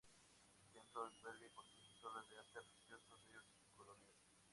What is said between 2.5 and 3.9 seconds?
religioso de origen